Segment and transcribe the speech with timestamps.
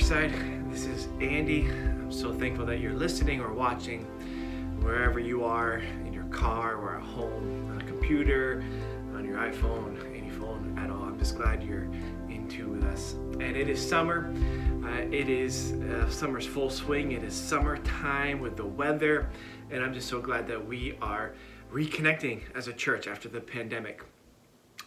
[0.00, 1.68] This is Andy.
[1.68, 4.06] I'm so thankful that you're listening or watching
[4.80, 8.64] wherever you are in your car or at home, on a computer,
[9.14, 11.04] on your iPhone, any phone at all.
[11.04, 11.84] I'm just glad you're
[12.28, 13.12] in tune with us.
[13.40, 14.34] And it is summer.
[14.84, 17.12] Uh, it is uh, summer's full swing.
[17.12, 19.28] It is summertime with the weather.
[19.70, 21.34] And I'm just so glad that we are
[21.70, 24.02] reconnecting as a church after the pandemic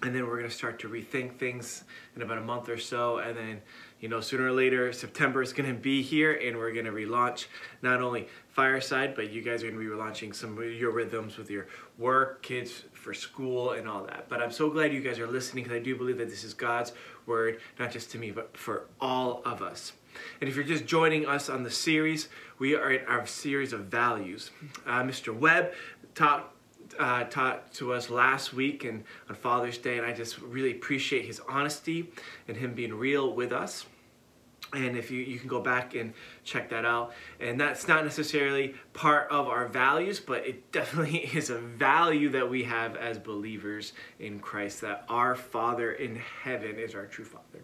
[0.03, 3.19] and then we're going to start to rethink things in about a month or so
[3.19, 3.61] and then
[4.03, 6.91] you know sooner or later september is going to be here and we're going to
[6.91, 7.45] relaunch
[7.81, 11.37] not only fireside but you guys are going to be relaunching some of your rhythms
[11.37, 11.67] with your
[11.97, 14.27] work kids for school and all that.
[14.27, 16.53] But i'm so glad you guys are listening because i do believe that this is
[16.53, 16.91] god's
[17.25, 19.93] word not just to me but for all of us.
[20.41, 22.27] And if you're just joining us on the series
[22.59, 24.51] we are in our series of values.
[24.85, 25.71] Uh, mr webb
[26.13, 26.53] taught
[26.99, 31.25] uh, taught to us last week and on Father's Day, and I just really appreciate
[31.25, 32.11] his honesty
[32.47, 33.87] and him being real with us.
[34.73, 37.13] And if you, you can go back and check that out.
[37.39, 42.49] And that's not necessarily part of our values, but it definitely is a value that
[42.49, 47.63] we have as believers in Christ that our Father in heaven is our true Father.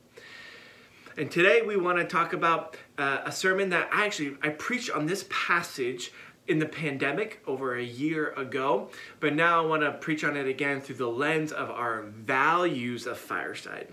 [1.17, 4.89] And today we want to talk about uh, a sermon that I actually I preached
[4.91, 6.13] on this passage
[6.47, 10.47] in the pandemic over a year ago, but now I want to preach on it
[10.47, 13.89] again through the lens of our values of Fireside.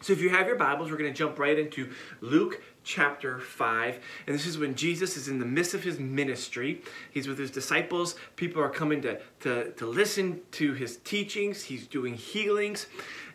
[0.00, 3.98] So if you have your Bibles, we're going to jump right into Luke chapter 5.
[4.26, 6.82] And this is when Jesus is in the midst of his ministry.
[7.10, 8.14] He's with his disciples.
[8.36, 11.64] People are coming to, to, to listen to his teachings.
[11.64, 12.86] He's doing healings.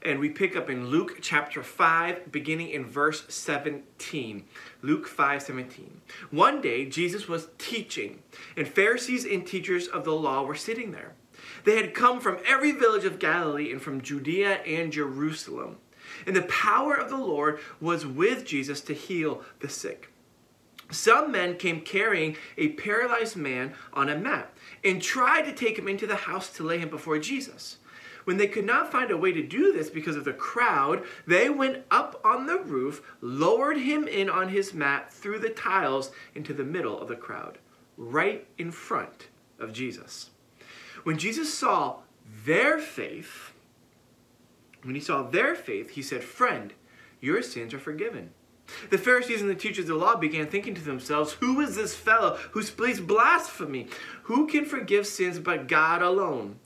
[0.04, 4.46] And we pick up in Luke chapter 5, beginning in verse 17.
[4.82, 6.02] Luke 5 17.
[6.32, 8.20] One day, Jesus was teaching,
[8.56, 11.14] and Pharisees and teachers of the law were sitting there.
[11.66, 15.78] They had come from every village of Galilee and from Judea and Jerusalem.
[16.26, 20.10] And the power of the Lord was with Jesus to heal the sick.
[20.92, 25.88] Some men came carrying a paralyzed man on a mat and tried to take him
[25.88, 27.78] into the house to lay him before Jesus.
[28.26, 31.50] When they could not find a way to do this because of the crowd, they
[31.50, 36.54] went up on the roof, lowered him in on his mat through the tiles into
[36.54, 37.58] the middle of the crowd,
[37.98, 39.28] right in front
[39.60, 40.30] of Jesus.
[41.04, 41.98] When Jesus saw
[42.46, 43.53] their faith,
[44.84, 46.74] when he saw their faith, he said, Friend,
[47.22, 48.32] your sins are forgiven.
[48.90, 51.96] The Pharisees and the teachers of the law began thinking to themselves, Who is this
[51.96, 53.88] fellow who speaks blasphemy?
[54.24, 56.60] Who can forgive sins but God alone?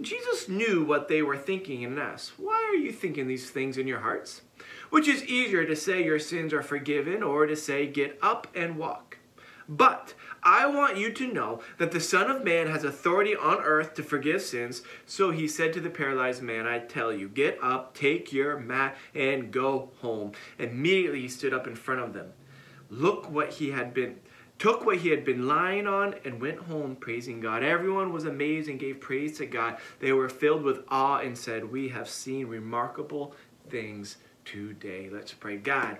[0.00, 3.86] Jesus knew what they were thinking and asked, Why are you thinking these things in
[3.86, 4.42] your hearts?
[4.90, 8.76] Which is easier to say your sins are forgiven or to say get up and
[8.76, 9.18] walk?
[9.68, 13.94] But I want you to know that the Son of Man has authority on earth
[13.94, 14.82] to forgive sins.
[15.06, 18.96] So he said to the paralyzed man, I tell you, get up, take your mat,
[19.14, 20.32] and go home.
[20.58, 22.32] Immediately he stood up in front of them.
[22.90, 24.20] Look what he had been
[24.58, 27.64] took what he had been lying on and went home praising God.
[27.64, 29.78] Everyone was amazed and gave praise to God.
[29.98, 33.34] They were filled with awe and said, We have seen remarkable
[33.68, 35.08] things today.
[35.10, 35.56] Let's pray.
[35.56, 35.98] God,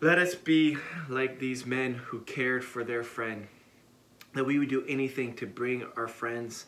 [0.00, 0.76] let us be
[1.08, 3.46] like these men who cared for their friend,
[4.34, 6.66] that we would do anything to bring our friends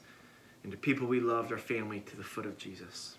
[0.62, 3.16] and the people we loved, our family, to the foot of Jesus.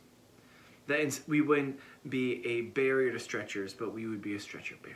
[0.88, 4.96] That we wouldn't be a barrier to stretchers, but we would be a stretcher bearer.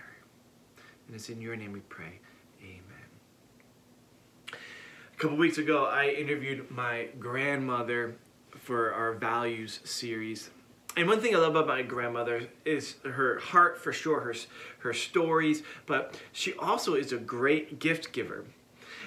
[1.07, 2.19] And it's in your name we pray.
[2.61, 2.81] Amen.
[4.51, 8.15] A couple weeks ago, I interviewed my grandmother
[8.57, 10.49] for our values series.
[10.95, 14.35] And one thing I love about my grandmother is her heart for sure, her,
[14.79, 18.45] her stories, but she also is a great gift giver.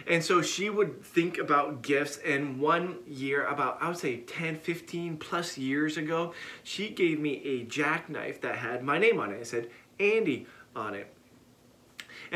[0.06, 2.19] And so she would think about gifts.
[2.19, 7.42] And one year, about I would say 10, 15 plus years ago, she gave me
[7.44, 9.41] a jackknife that had my name on it.
[9.41, 11.12] It said Andy on it.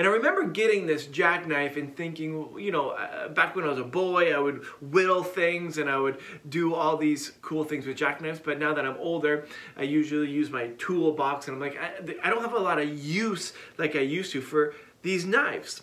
[0.01, 3.79] And I remember getting this jackknife and thinking, you know, uh, back when I was
[3.79, 6.17] a boy, I would whittle things and I would
[6.49, 8.41] do all these cool things with jackknives.
[8.43, 12.31] But now that I'm older, I usually use my toolbox and I'm like, I, I
[12.31, 15.83] don't have a lot of use like I used to for these knives.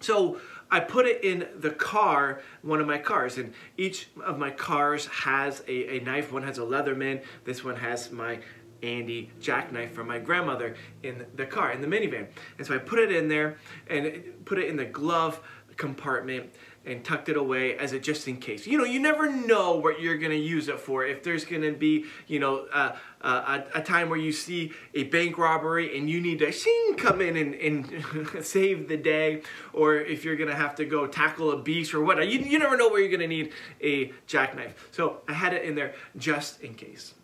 [0.00, 0.38] So
[0.70, 5.06] I put it in the car, one of my cars, and each of my cars
[5.06, 6.30] has a, a knife.
[6.30, 8.40] One has a Leatherman, this one has my
[8.84, 12.26] Andy jackknife from my grandmother in the car, in the minivan.
[12.58, 13.56] And so I put it in there
[13.88, 15.40] and put it in the glove
[15.76, 16.52] compartment
[16.86, 18.66] and tucked it away as a just in case.
[18.66, 21.04] You know, you never know what you're going to use it for.
[21.04, 24.72] If there's going to be, you know, uh, uh, a, a, time where you see
[24.92, 29.40] a bank robbery and you need to shing, come in and, and save the day,
[29.72, 32.58] or if you're going to have to go tackle a beast or whatever, You, you
[32.58, 34.88] never know where you're going to need a jackknife.
[34.92, 37.14] So I had it in there just in case.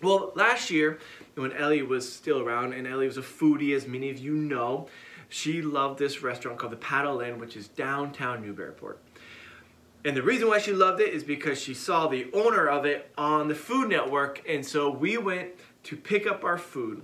[0.00, 0.98] Well, last year,
[1.34, 4.88] when Ellie was still around, and Ellie was a foodie, as many of you know,
[5.28, 9.00] she loved this restaurant called the Paddle Inn, which is downtown Newburyport.
[10.04, 13.10] And the reason why she loved it is because she saw the owner of it
[13.18, 15.50] on the Food Network, and so we went
[15.84, 17.02] to pick up our food.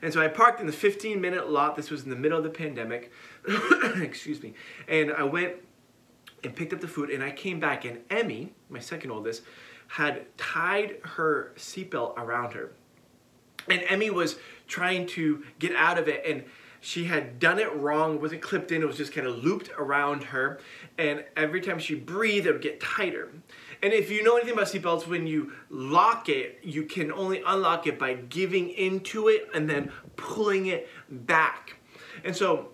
[0.00, 1.74] And so I parked in the 15 minute lot.
[1.74, 3.10] This was in the middle of the pandemic.
[3.96, 4.54] Excuse me.
[4.86, 5.54] And I went
[6.44, 9.42] and picked up the food, and I came back, and Emmy, my second oldest,
[9.88, 12.72] had tied her seatbelt around her.
[13.68, 14.36] And Emmy was
[14.68, 16.44] trying to get out of it, and
[16.80, 19.70] she had done it wrong, it wasn't clipped in, it was just kind of looped
[19.76, 20.60] around her.
[20.98, 23.30] And every time she breathed, it would get tighter.
[23.82, 27.86] And if you know anything about seatbelts, when you lock it, you can only unlock
[27.86, 31.76] it by giving into it and then pulling it back.
[32.24, 32.70] And so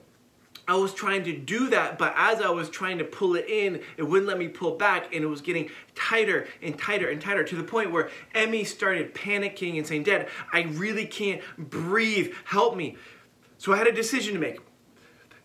[0.68, 3.80] I was trying to do that, but as I was trying to pull it in,
[3.96, 7.44] it wouldn't let me pull back, and it was getting tighter and tighter and tighter
[7.44, 12.32] to the point where Emmy started panicking and saying, Dad, I really can't breathe.
[12.44, 12.96] Help me.
[13.58, 14.60] So I had a decision to make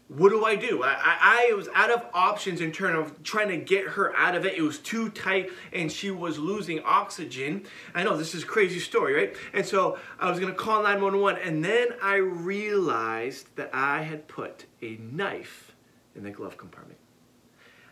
[0.07, 0.83] what do I do?
[0.83, 4.36] I, I, I, was out of options in terms of trying to get her out
[4.36, 4.57] of it.
[4.57, 7.65] It was too tight and she was losing oxygen.
[7.94, 9.36] I know this is a crazy story, right?
[9.54, 14.30] And so I was going to call 911 and then I realized that I had
[14.30, 15.74] put a knife
[16.15, 17.00] in the glove compartment.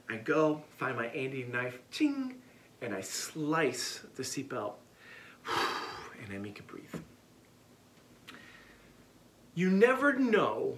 [0.10, 2.36] I go, find my Andy knife, ching,
[2.82, 4.74] and I slice the seatbelt.
[6.24, 6.96] And Emmy can breathe.
[9.54, 10.78] You never know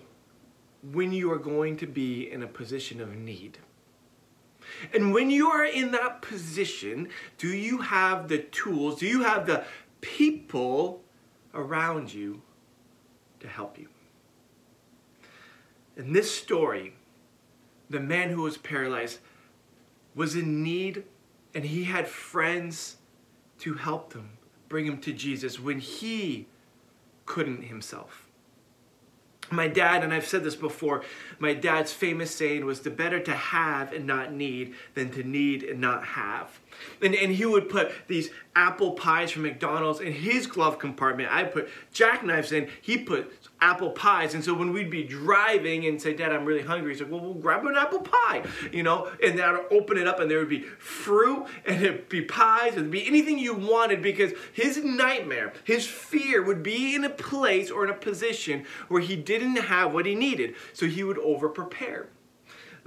[0.83, 3.57] when you are going to be in a position of need.
[4.93, 9.47] And when you are in that position, do you have the tools, do you have
[9.47, 9.63] the
[10.01, 11.01] people
[11.53, 12.41] around you
[13.39, 13.87] to help you?
[15.95, 16.93] In this story,
[17.89, 19.19] the man who was paralyzed
[20.13, 21.03] was in need
[21.55, 22.97] and he had friends
[23.59, 24.37] to help him,
[24.69, 26.47] bring him to Jesus when he
[27.25, 28.26] couldn't himself
[29.51, 31.03] my dad, and I've said this before,
[31.39, 35.63] my dad's famous saying was the better to have and not need than to need
[35.63, 36.59] and not have.
[37.01, 41.31] And, and he would put these apple pies from McDonald's in his glove compartment.
[41.31, 44.33] I put jackknives in, he put apple pies.
[44.33, 47.21] And so when we'd be driving and say, Dad, I'm really hungry, he's like, well,
[47.21, 50.49] we'll grab an apple pie, you know, and I'd open it up and there would
[50.49, 55.87] be fruit and it'd be pies, and be anything you wanted because his nightmare, his
[55.87, 60.05] fear would be in a place or in a position where he didn't have what
[60.05, 60.55] he needed.
[60.73, 62.07] So he would over prepare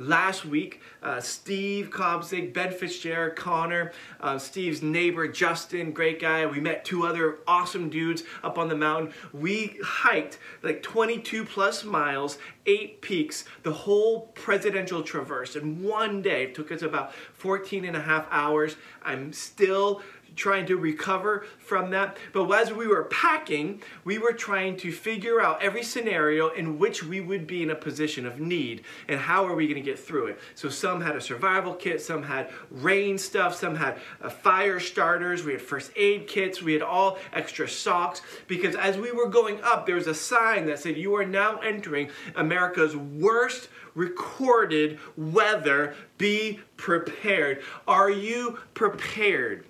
[0.00, 0.80] last week.
[1.02, 6.44] Uh, Steve Cobzig, Ben Fitzgerald, Connor, uh, Steve's neighbor Justin, great guy.
[6.46, 9.12] We met two other awesome dudes up on the mountain.
[9.32, 16.44] We hiked like 22 plus miles, eight peaks, the whole presidential traverse in one day.
[16.44, 18.76] It took us about 14 and a half hours.
[19.02, 20.02] I'm still
[20.36, 22.16] trying to recover from that.
[22.32, 27.04] But as we were packing, we were trying to figure out every scenario in which
[27.04, 29.98] we would be in a position of need and how are we going to get
[29.98, 30.40] through it.
[30.54, 35.44] So some had a survival kit, some had rain stuff, some had uh, fire starters,
[35.44, 39.60] we had first aid kits, we had all extra socks because as we were going
[39.62, 45.94] up, there was a sign that said, You are now entering America's worst recorded weather.
[46.18, 47.62] Be prepared.
[47.86, 49.64] Are you prepared?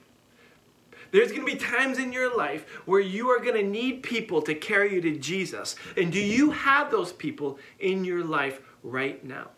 [1.11, 4.43] There's going to be times in your life where you are going to need people
[4.43, 5.77] to carry you to Jesus.
[5.97, 9.49] And do you have those people in your life right now?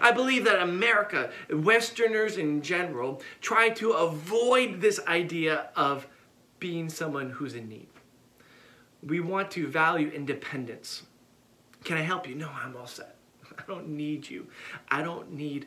[0.00, 6.06] I believe that America, Westerners in general, try to avoid this idea of
[6.58, 7.88] being someone who's in need.
[9.02, 11.02] We want to value independence.
[11.84, 12.34] Can I help you?
[12.34, 13.16] No, I'm all set.
[13.58, 14.46] I don't need you.
[14.88, 15.66] I don't need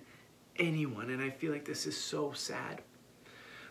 [0.58, 1.12] anyone.
[1.12, 2.82] And I feel like this is so sad.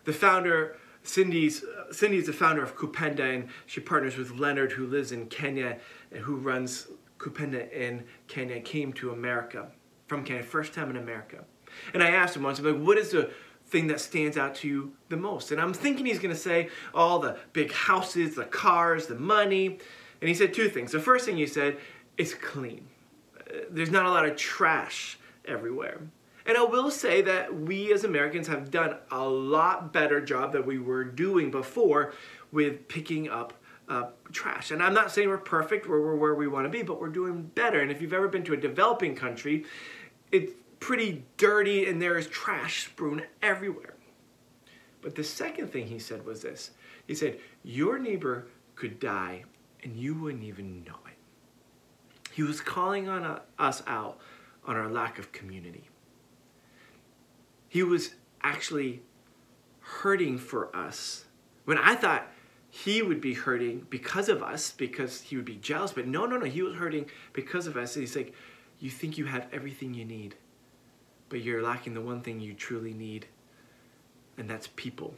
[0.05, 0.77] The founder
[1.07, 5.27] Cindy's uh, Cindy's the founder of Kupenda, and she partners with Leonard, who lives in
[5.27, 5.79] Kenya
[6.11, 8.61] and who runs Kupenda in Kenya.
[8.61, 9.69] Came to America
[10.07, 11.45] from Kenya, first time in America.
[11.95, 13.31] And I asked him once, I'm like, what is the
[13.67, 15.51] thing that stands out to you the most?
[15.53, 19.79] And I'm thinking he's going to say all the big houses, the cars, the money.
[20.21, 20.93] And he said two things.
[20.93, 21.79] The first thing he said
[22.17, 22.89] is clean.
[23.71, 26.01] There's not a lot of trash everywhere.
[26.47, 30.65] And I will say that we as Americans have done a lot better job than
[30.65, 32.13] we were doing before
[32.53, 33.53] with picking up
[33.89, 34.71] uh, trash.
[34.71, 37.09] And I'm not saying we're perfect, or we're where we want to be, but we're
[37.09, 37.81] doing better.
[37.81, 39.65] And if you've ever been to a developing country,
[40.31, 43.95] it's pretty dirty and there is trash strewn everywhere.
[45.03, 46.73] But the second thing he said was this
[47.07, 49.45] he said, Your neighbor could die
[49.83, 51.17] and you wouldn't even know it.
[52.33, 54.19] He was calling on uh, us out
[54.65, 55.86] on our lack of community.
[57.77, 59.03] He was actually
[59.81, 61.27] hurting for us
[61.67, 62.27] when I thought
[62.71, 65.93] he would be hurting because of us, because he would be jealous.
[65.93, 67.05] But no, no, no, he was hurting
[67.35, 67.95] because of us.
[67.95, 68.33] And he's like,
[68.81, 70.37] You think you have everything you need,
[71.29, 73.27] but you're lacking the one thing you truly need,
[74.39, 75.15] and that's people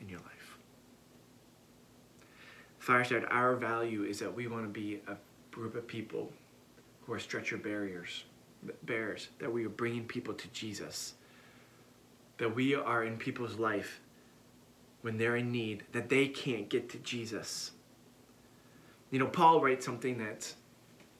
[0.00, 0.56] in your life.
[2.78, 5.16] Fireside, our value is that we want to be a
[5.50, 6.32] group of people
[7.00, 8.22] who are stretcher barriers,
[8.84, 11.14] bears, that we are bringing people to Jesus,
[12.38, 14.00] that we are in people's life
[15.02, 17.72] when they're in need, that they can't get to Jesus.
[19.10, 20.56] You know, Paul writes something that's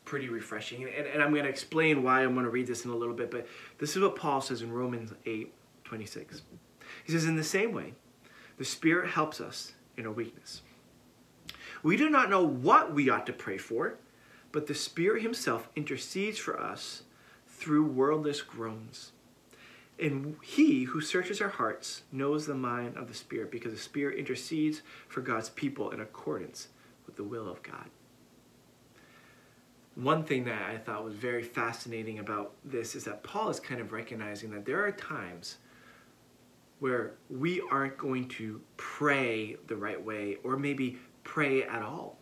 [0.04, 2.90] pretty refreshing, and, and I'm going to explain why I'm going to read this in
[2.90, 3.46] a little bit, but
[3.78, 5.52] this is what Paul says in Romans 8
[5.84, 6.42] 26.
[7.04, 7.94] He says, In the same way,
[8.58, 10.62] the Spirit helps us in our weakness.
[11.82, 13.98] We do not know what we ought to pray for,
[14.52, 17.02] but the Spirit Himself intercedes for us
[17.46, 19.12] through wordless groans.
[20.00, 24.18] And he who searches our hearts knows the mind of the Spirit because the Spirit
[24.18, 26.68] intercedes for God's people in accordance
[27.06, 27.90] with the will of God.
[29.96, 33.80] One thing that I thought was very fascinating about this is that Paul is kind
[33.80, 35.56] of recognizing that there are times
[36.78, 42.18] where we aren't going to pray the right way or maybe pray at all.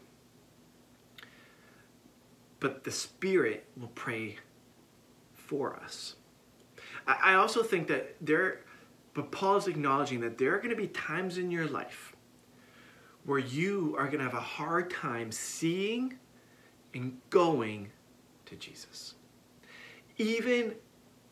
[2.58, 4.36] But the Spirit will pray
[5.34, 6.14] for us.
[7.06, 8.60] I also think that there,
[9.14, 12.16] but Paul is acknowledging that there are going to be times in your life
[13.24, 16.18] where you are going to have a hard time seeing
[16.94, 17.90] and going
[18.46, 19.14] to Jesus.
[20.18, 20.74] Even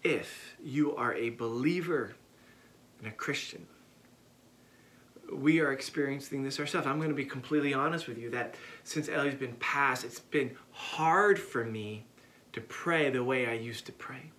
[0.02, 2.14] if you are a believer
[2.98, 3.66] and a Christian,
[5.32, 6.86] we are experiencing this ourselves.
[6.86, 10.54] I'm going to be completely honest with you that since Ellie's been passed, it's been
[10.70, 12.04] hard for me
[12.52, 14.30] to pray the way I used to pray.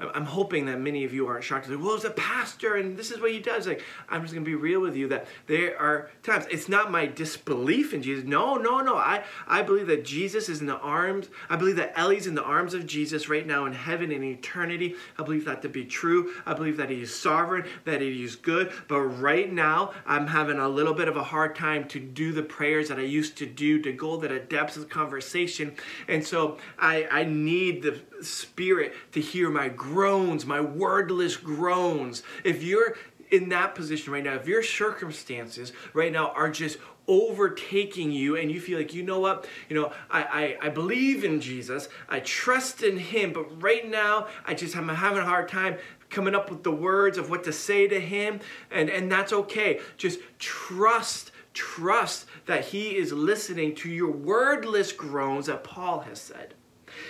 [0.00, 1.68] I'm hoping that many of you aren't shocked.
[1.68, 3.66] Like, well, it's a pastor, and this is what he does.
[3.66, 6.46] Like, I'm just going to be real with you that there are times.
[6.50, 8.24] It's not my disbelief in Jesus.
[8.24, 8.96] No, no, no.
[8.96, 11.28] I I believe that Jesus is in the arms.
[11.48, 14.94] I believe that Ellie's in the arms of Jesus right now in heaven in eternity.
[15.18, 16.32] I believe that to be true.
[16.46, 18.72] I believe that He is sovereign, that He is good.
[18.88, 22.42] But right now, I'm having a little bit of a hard time to do the
[22.42, 25.74] prayers that I used to do to go to the depths of conversation,
[26.08, 32.22] and so I I need the Spirit to hear my groans, my wordless groans.
[32.44, 32.96] If you're
[33.30, 36.78] in that position right now, if your circumstances right now are just
[37.08, 41.24] overtaking you and you feel like, you know what, you know, I, I, I believe
[41.24, 45.48] in Jesus, I trust in Him, but right now I just i'm having a hard
[45.48, 45.76] time
[46.08, 49.80] coming up with the words of what to say to Him, and, and that's okay.
[49.96, 56.54] Just trust trust that he is listening to your wordless groans that Paul has said.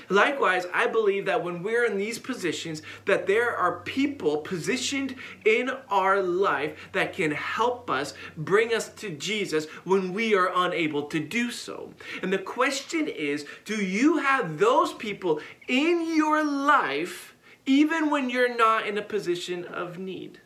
[0.09, 5.71] Likewise, I believe that when we're in these positions, that there are people positioned in
[5.89, 11.21] our life that can help us bring us to Jesus when we are unable to
[11.21, 11.93] do so.
[12.23, 17.35] And the question is, do you have those people in your life
[17.67, 20.41] even when you're not in a position of need?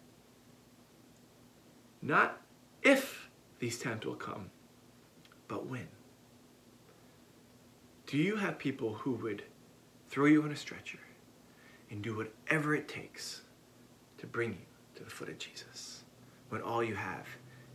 [2.03, 2.41] Not
[2.83, 4.50] if these times will come,
[5.49, 5.88] but when.
[8.14, 9.42] Do you have people who would
[10.09, 11.00] throw you on a stretcher
[11.90, 13.40] and do whatever it takes
[14.18, 16.04] to bring you to the foot of Jesus
[16.49, 17.26] when all you have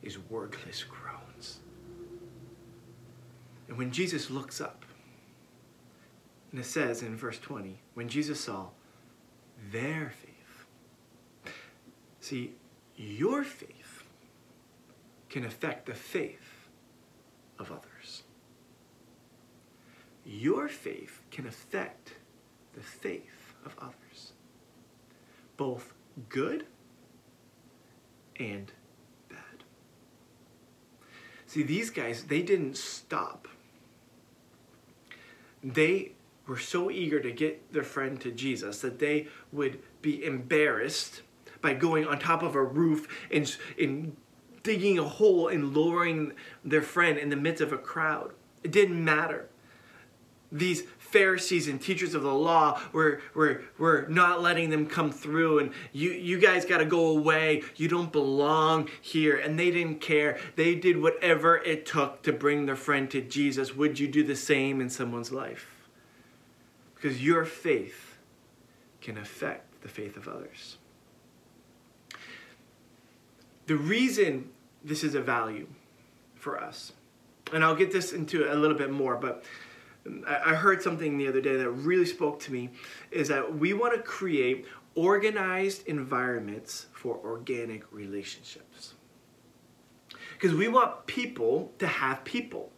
[0.01, 1.59] is wordless groans?
[3.67, 4.85] And when Jesus looks up,
[6.51, 8.67] and it says in verse 20, when Jesus saw
[9.73, 11.53] their faith,
[12.21, 12.53] see,
[12.95, 14.05] your faith
[15.27, 16.69] can affect the faith
[17.59, 18.23] of others
[20.29, 22.13] your faith can affect
[22.73, 24.33] the faith of others,
[25.57, 25.93] both
[26.29, 26.65] good
[28.39, 28.71] and
[29.27, 29.63] bad.
[31.47, 33.47] See, these guys, they didn't stop.
[35.63, 36.11] They
[36.45, 41.23] were so eager to get their friend to Jesus that they would be embarrassed
[41.61, 44.15] by going on top of a roof and, and
[44.61, 46.33] digging a hole and lowering
[46.63, 48.31] their friend in the midst of a crowd.
[48.63, 49.49] It didn't matter
[50.51, 55.59] these Pharisees and teachers of the law were, were, were not letting them come through
[55.59, 57.63] and you, you guys got to go away.
[57.75, 59.37] You don't belong here.
[59.37, 60.39] And they didn't care.
[60.55, 63.75] They did whatever it took to bring their friend to Jesus.
[63.75, 65.87] Would you do the same in someone's life?
[66.95, 68.17] Because your faith
[69.01, 70.77] can affect the faith of others.
[73.67, 74.49] The reason
[74.83, 75.67] this is a value
[76.35, 76.91] for us,
[77.53, 79.43] and I'll get this into a little bit more, but
[80.25, 82.69] I heard something the other day that really spoke to me
[83.11, 84.65] is that we want to create
[84.95, 88.95] organized environments for organic relationships.
[90.33, 92.71] Because we want people to have people.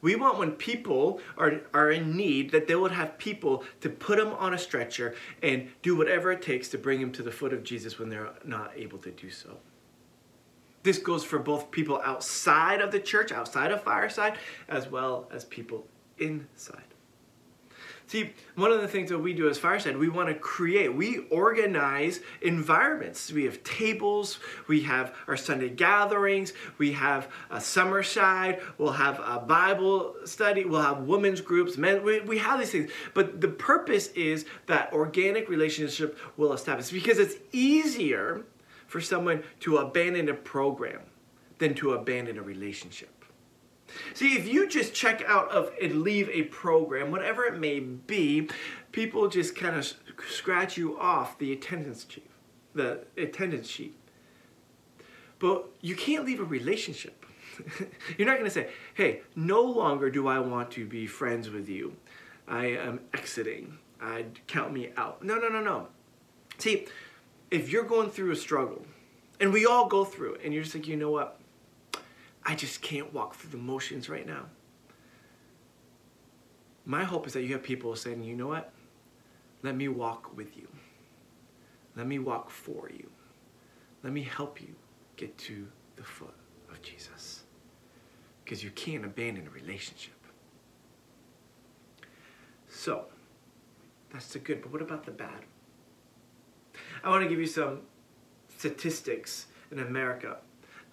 [0.00, 4.18] We want when people are, are in need that they would have people to put
[4.18, 7.52] them on a stretcher and do whatever it takes to bring them to the foot
[7.52, 9.56] of Jesus when they're not able to do so.
[10.82, 14.36] This goes for both people outside of the church, outside of Fireside,
[14.68, 15.86] as well as people
[16.18, 16.84] inside.
[18.06, 21.26] See, one of the things that we do as Fireside, we want to create, we
[21.30, 23.32] organize environments.
[23.32, 29.18] We have tables, we have our Sunday gatherings, we have a summer side, we'll have
[29.20, 32.90] a Bible study, we'll have women's groups, men, we, we have these things.
[33.14, 38.44] But the purpose is that organic relationship will establish because it's easier
[38.86, 41.00] for someone to abandon a program
[41.58, 43.13] than to abandon a relationship.
[44.14, 48.48] See, if you just check out of and leave a program, whatever it may be,
[48.92, 49.92] people just kind of
[50.28, 52.30] scratch you off the attendance sheet,
[52.74, 53.96] the attendance sheet.
[55.38, 57.24] But you can't leave a relationship.
[58.18, 61.68] You're not going to say, "Hey, no longer do I want to be friends with
[61.68, 61.96] you.
[62.48, 63.78] I am exiting.
[64.00, 65.88] I'd count me out." No, no, no, no.
[66.58, 66.86] See,
[67.50, 68.86] if you're going through a struggle,
[69.40, 71.38] and we all go through it, and you're just like, you know what?
[72.46, 74.46] I just can't walk through the motions right now.
[76.84, 78.72] My hope is that you have people saying, you know what?
[79.62, 80.68] Let me walk with you.
[81.96, 83.08] Let me walk for you.
[84.02, 84.74] Let me help you
[85.16, 86.34] get to the foot
[86.70, 87.44] of Jesus.
[88.44, 90.12] Because you can't abandon a relationship.
[92.68, 93.06] So,
[94.12, 95.44] that's the good, but what about the bad?
[97.02, 97.80] I want to give you some
[98.58, 100.38] statistics in America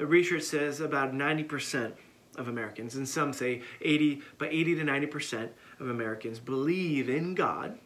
[0.02, 1.92] the research says about 90%
[2.36, 7.78] of Americans, and some say 80, but 80 to 90% of Americans believe in God.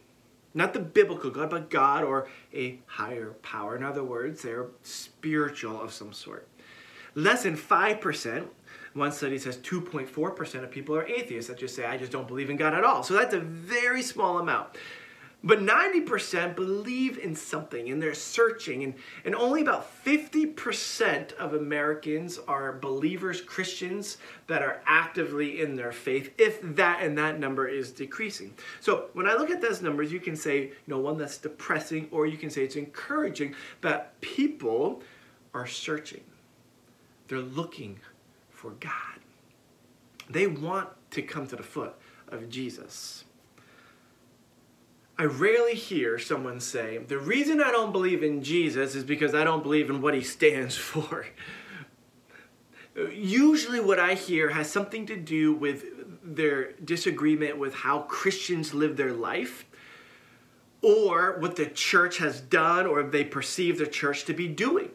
[0.54, 3.76] Not the biblical God, but God or a higher power.
[3.76, 6.48] In other words, they're spiritual of some sort.
[7.14, 8.46] Less than 5%,
[8.94, 12.48] one study says 2.4% of people are atheists that just say, I just don't believe
[12.48, 13.02] in God at all.
[13.02, 14.68] So that's a very small amount.
[15.44, 18.94] But 90% believe in something and they're searching, and,
[19.24, 24.16] and only about 50% of Americans are believers, Christians
[24.48, 28.54] that are actively in their faith, if that and that number is decreasing.
[28.80, 32.08] So when I look at those numbers, you can say, you know, one that's depressing,
[32.10, 35.02] or you can say it's encouraging that people
[35.54, 36.24] are searching.
[37.28, 38.00] They're looking
[38.50, 39.20] for God.
[40.28, 41.94] They want to come to the foot
[42.28, 43.25] of Jesus.
[45.18, 49.44] I rarely hear someone say, the reason I don't believe in Jesus is because I
[49.44, 51.26] don't believe in what he stands for.
[53.12, 55.84] Usually, what I hear has something to do with
[56.22, 59.66] their disagreement with how Christians live their life,
[60.82, 64.90] or what the church has done, or they perceive the church to be doing.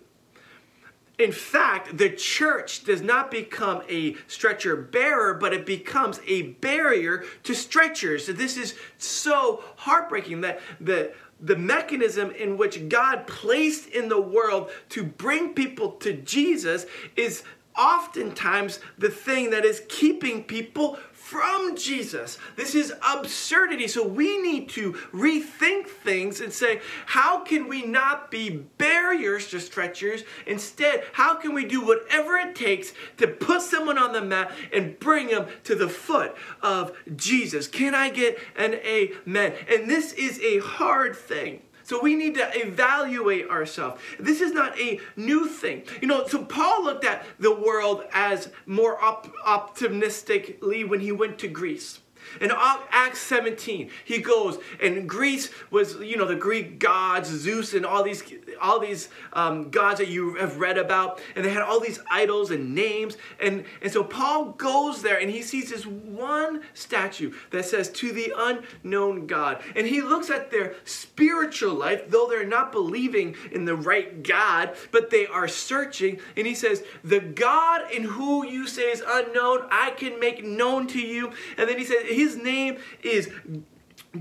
[1.22, 7.24] In fact, the church does not become a stretcher bearer, but it becomes a barrier
[7.44, 8.26] to stretchers.
[8.26, 14.70] This is so heartbreaking that the the mechanism in which God placed in the world
[14.90, 17.44] to bring people to Jesus is
[17.78, 21.00] oftentimes the thing that is keeping people
[21.32, 22.38] from Jesus.
[22.58, 23.88] This is absurdity.
[23.88, 29.62] So we need to rethink things and say, how can we not be barriers to
[29.62, 30.26] stretchers?
[30.46, 35.00] Instead, how can we do whatever it takes to put someone on the mat and
[35.00, 37.66] bring them to the foot of Jesus?
[37.66, 39.54] Can I get an amen?
[39.74, 41.62] And this is a hard thing.
[41.92, 44.02] So we need to evaluate ourselves.
[44.18, 45.84] This is not a new thing.
[46.02, 51.38] You know, so Paul looked at the world as more op- optimistically when he went
[51.40, 52.00] to Greece.
[52.40, 57.86] In Acts 17, he goes, and Greece was, you know, the Greek gods, Zeus, and
[57.86, 58.24] all these,
[58.62, 62.52] all these um, gods that you have read about, and they had all these idols
[62.52, 67.66] and names, and and so Paul goes there and he sees this one statue that
[67.66, 72.72] says "To the unknown God," and he looks at their spiritual life, though they're not
[72.72, 78.04] believing in the right God, but they are searching, and he says, "The God in
[78.04, 82.04] who you say is unknown, I can make known to you," and then he says
[82.14, 83.30] his name is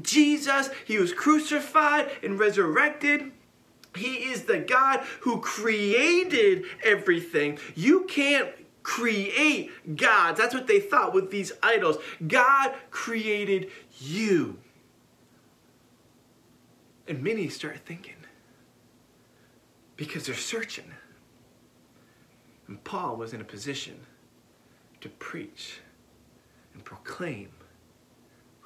[0.02, 0.70] Jesus.
[0.84, 3.32] He was crucified and resurrected.
[3.96, 7.58] He is the God who created everything.
[7.74, 8.50] You can't
[8.82, 10.38] create gods.
[10.38, 11.98] That's what they thought with these idols.
[12.26, 14.58] God created you.
[17.08, 18.14] And many start thinking
[19.96, 20.92] because they're searching.
[22.68, 24.00] And Paul was in a position
[25.00, 25.80] to preach
[26.72, 27.50] and proclaim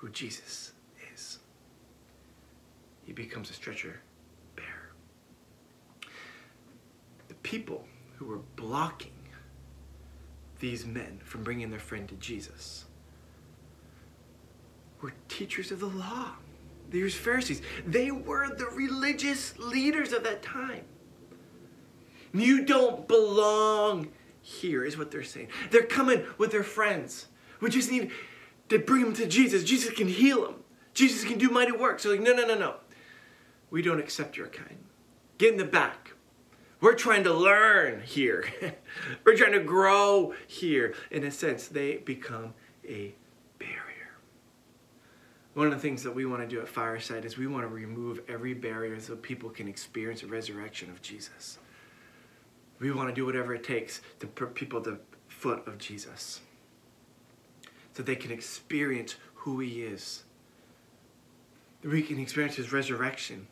[0.04, 0.72] who Jesus
[1.14, 1.38] is.
[3.06, 4.02] He becomes a stretcher
[4.54, 4.92] bearer.
[7.28, 7.86] The people
[8.16, 9.12] who were blocking
[10.60, 12.84] these men from bringing their friend to Jesus
[15.00, 16.32] were teachers of the law.
[16.90, 17.62] These Pharisees.
[17.86, 20.84] They were the religious leaders of that time.
[22.34, 24.08] You don't belong
[24.42, 25.48] here, is what they're saying.
[25.70, 27.28] They're coming with their friends.
[27.62, 28.10] We just need
[28.68, 29.64] to bring him to Jesus.
[29.64, 30.56] Jesus can heal him.
[30.94, 32.02] Jesus can do mighty works.
[32.02, 32.76] So like, no, no, no, no.
[33.70, 34.78] We don't accept your kind.
[35.38, 36.12] Get in the back.
[36.80, 38.44] We're trying to learn here.
[39.24, 40.94] We're trying to grow here.
[41.10, 42.54] In a sense, they become
[42.86, 43.14] a
[43.58, 44.12] barrier.
[45.54, 47.68] One of the things that we want to do at Fireside is we want to
[47.68, 51.58] remove every barrier so people can experience the resurrection of Jesus.
[52.78, 54.98] We want to do whatever it takes to put people at the
[55.28, 56.40] foot of Jesus
[57.94, 60.24] so they can experience who he is.
[61.82, 63.46] We can experience his resurrection.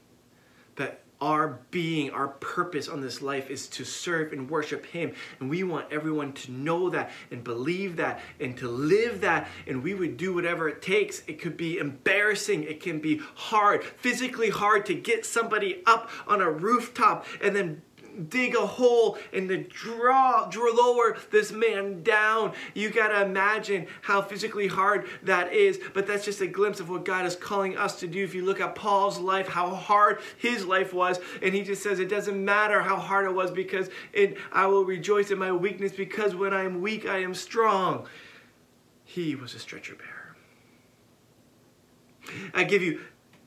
[0.76, 5.12] That our being, our purpose on this life is to serve and worship Him.
[5.38, 9.48] And we want everyone to know that and believe that and to live that.
[9.68, 11.22] And we would do whatever it takes.
[11.28, 16.40] It could be embarrassing, it can be hard, physically hard to get somebody up on
[16.40, 17.82] a rooftop and then
[18.28, 22.52] dig a hole and to draw, draw lower this man down.
[22.74, 27.04] You gotta imagine how physically hard that is, but that's just a glimpse of what
[27.04, 28.22] God is calling us to do.
[28.22, 31.98] If you look at Paul's life, how hard his life was, and he just says
[31.98, 35.92] it doesn't matter how hard it was because it, I will rejoice in my weakness
[35.92, 38.06] because when I am weak, I am strong.
[39.04, 40.36] He was a stretcher bearer.
[42.54, 43.00] I give you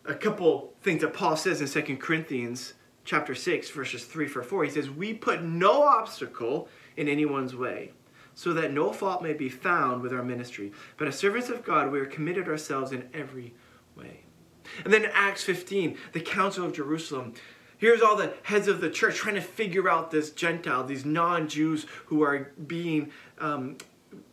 [0.06, 2.74] a couple things that Paul says in Second Corinthians
[3.06, 7.92] chapter 6, verses 3 for 4, he says, We put no obstacle in anyone's way,
[8.34, 10.74] so that no fault may be found with our ministry.
[10.98, 13.54] But as servants of God, we are committed ourselves in every
[13.96, 14.22] way.
[14.84, 17.36] And then Acts 15, the Council of Jerusalem,
[17.78, 21.48] here's all the heads of the church trying to figure out this Gentile, these non
[21.48, 23.78] Jews who are being um,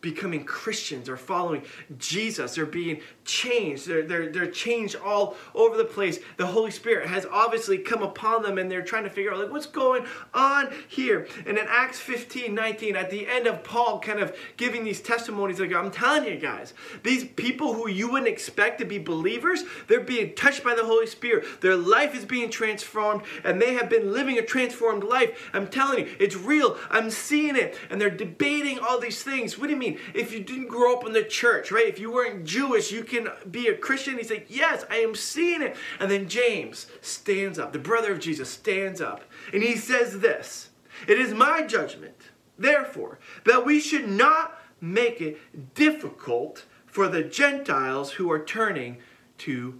[0.01, 1.63] becoming Christians or following
[1.97, 2.55] Jesus.
[2.55, 3.87] They're being changed.
[3.87, 6.19] They're, they're, they're changed all over the place.
[6.37, 9.51] The Holy Spirit has obviously come upon them and they're trying to figure out like
[9.51, 11.27] what's going on here.
[11.45, 15.59] And in Acts 15, 19, at the end of Paul kind of giving these testimonies,
[15.59, 20.01] like I'm telling you guys, these people who you wouldn't expect to be believers, they're
[20.01, 21.45] being touched by the Holy Spirit.
[21.61, 25.49] Their life is being transformed and they have been living a transformed life.
[25.53, 26.77] I'm telling you, it's real.
[26.89, 27.77] I'm seeing it.
[27.89, 29.57] And they're debating all these things.
[29.57, 29.99] What do you mean?
[30.13, 31.87] If you didn't grow up in the church, right?
[31.87, 34.17] If you weren't Jewish, you can be a Christian.
[34.17, 35.75] He's like, Yes, I am seeing it.
[35.99, 39.23] And then James stands up, the brother of Jesus stands up,
[39.53, 40.69] and he says this
[41.07, 48.13] It is my judgment, therefore, that we should not make it difficult for the Gentiles
[48.13, 48.97] who are turning
[49.39, 49.79] to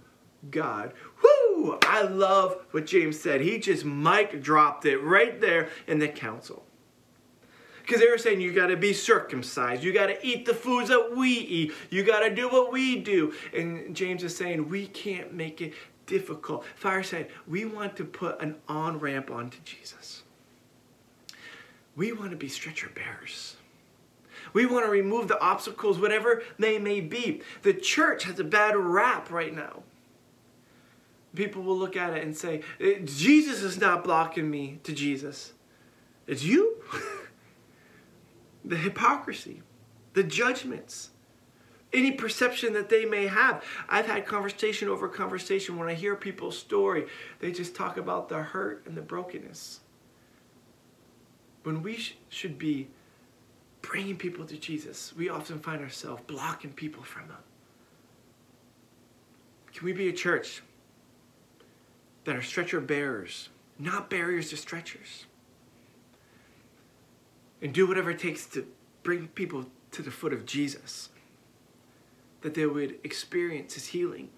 [0.50, 0.92] God.
[1.22, 1.78] Whoo!
[1.82, 3.40] I love what James said.
[3.40, 6.63] He just mic dropped it right there in the council.
[7.84, 9.82] Because they were saying you got to be circumcised.
[9.82, 11.72] You got to eat the foods that we eat.
[11.90, 13.34] You got to do what we do.
[13.54, 15.74] And James is saying we can't make it
[16.06, 16.64] difficult.
[16.76, 20.22] Fire Fireside, we want to put an on ramp onto Jesus.
[21.94, 23.56] We want to be stretcher bearers.
[24.54, 27.42] We want to remove the obstacles, whatever they may be.
[27.62, 29.82] The church has a bad rap right now.
[31.34, 32.62] People will look at it and say,
[33.04, 35.52] Jesus is not blocking me to Jesus.
[36.26, 36.76] It's you.
[38.64, 39.62] the hypocrisy,
[40.14, 41.10] the judgments,
[41.92, 43.64] any perception that they may have.
[43.88, 47.06] I've had conversation over conversation when I hear people's story,
[47.38, 49.80] they just talk about the hurt and the brokenness.
[51.62, 52.88] When we sh- should be
[53.80, 57.36] bringing people to Jesus, we often find ourselves blocking people from Him.
[59.72, 60.62] Can we be a church
[62.24, 63.48] that are stretcher bearers,
[63.78, 65.26] not barriers to stretchers?
[67.64, 68.66] And do whatever it takes to
[69.02, 71.08] bring people to the foot of Jesus,
[72.42, 74.28] that they would experience his healing.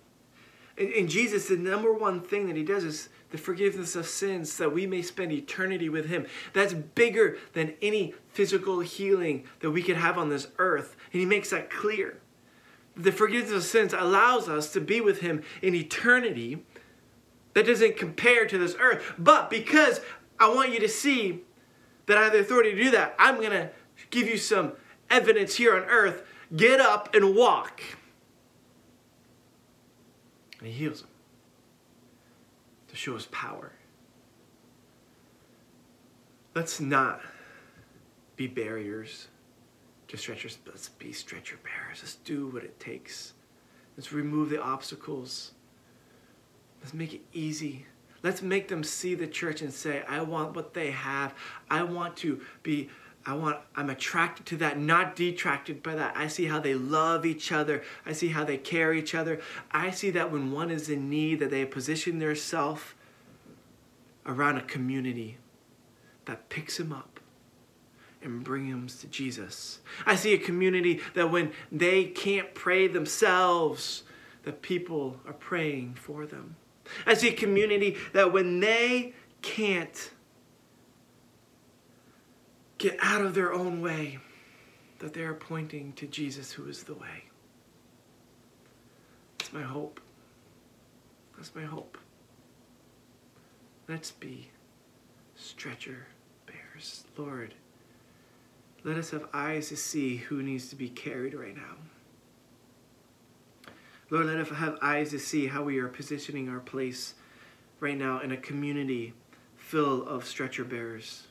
[0.78, 4.52] And, and Jesus, the number one thing that he does is the forgiveness of sins
[4.52, 6.26] so that we may spend eternity with him.
[6.52, 10.96] That's bigger than any physical healing that we could have on this earth.
[11.12, 12.20] And he makes that clear.
[12.96, 16.64] The forgiveness of sins allows us to be with him in eternity
[17.54, 19.14] that doesn't compare to this earth.
[19.18, 20.00] But because
[20.38, 21.42] I want you to see
[22.06, 23.70] that I have the authority to do that, I'm going to
[24.10, 24.72] give you some
[25.10, 26.22] evidence here on earth.
[26.54, 27.82] Get up and walk.
[30.58, 31.08] And he heals him
[32.88, 33.72] to show his power.
[36.54, 37.20] Let's not
[38.36, 39.28] be barriers
[40.08, 40.58] to stretchers.
[40.66, 41.98] Let's be stretcher bearers.
[42.00, 43.34] Let's do what it takes.
[43.96, 45.52] Let's remove the obstacles.
[46.80, 47.86] Let's make it easy
[48.22, 51.34] Let's make them see the church and say, I want what they have.
[51.70, 52.90] I want to be
[53.26, 56.16] I want I'm attracted to that, not detracted by that.
[56.16, 57.82] I see how they love each other.
[58.06, 59.40] I see how they care each other.
[59.72, 62.94] I see that when one is in need that they position themselves
[64.24, 65.38] around a community
[66.26, 67.18] that picks them up
[68.22, 69.80] and bring them to Jesus.
[70.04, 74.04] I see a community that when they can't pray themselves,
[74.44, 76.56] the people are praying for them.
[77.06, 80.10] I see a community that when they can't
[82.78, 84.18] get out of their own way,
[84.98, 87.24] that they are pointing to Jesus who is the way.
[89.38, 90.00] That's my hope.
[91.36, 91.98] That's my hope.
[93.88, 94.50] Let's be
[95.36, 96.06] stretcher
[96.46, 97.04] bearers.
[97.16, 97.54] Lord,
[98.84, 101.76] let us have eyes to see who needs to be carried right now.
[104.08, 107.14] Lord, let us have eyes to see how we are positioning our place
[107.80, 109.14] right now in a community
[109.56, 111.26] full of stretcher bearers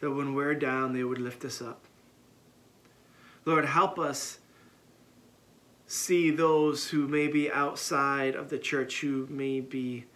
[0.00, 1.84] that when we're down, they would lift us up.
[3.44, 4.38] Lord, help us
[5.86, 10.06] see those who may be outside of the church, who may be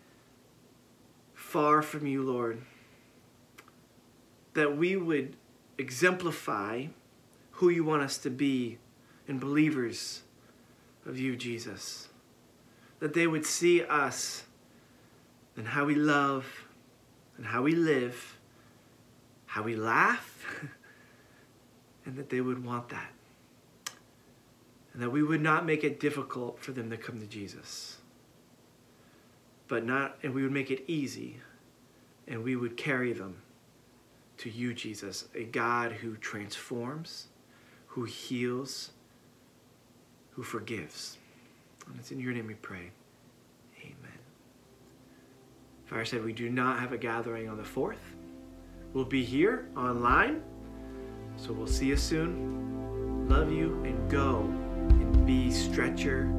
[1.34, 2.62] far from you, Lord,
[4.54, 5.36] that we would
[5.76, 6.86] exemplify
[7.52, 8.78] who you want us to be
[9.28, 10.22] in believers
[11.06, 12.08] of you, Jesus.
[13.00, 14.44] That they would see us
[15.56, 16.66] and how we love
[17.36, 18.36] and how we live
[19.56, 20.44] how we laugh,
[22.04, 23.10] and that they would want that.
[24.92, 27.96] And that we would not make it difficult for them to come to Jesus.
[29.66, 31.38] But not, and we would make it easy,
[32.28, 33.38] and we would carry them
[34.36, 37.28] to you, Jesus, a God who transforms,
[37.86, 38.90] who heals,
[40.36, 41.16] who forgives.
[41.88, 42.90] And it's in your name we pray.
[43.80, 44.18] Amen.
[45.86, 47.96] Fireside we do not have a gathering on the 4th
[48.92, 50.42] We'll be here online.
[51.36, 53.28] So we'll see you soon.
[53.28, 56.32] Love you and go and be stretcher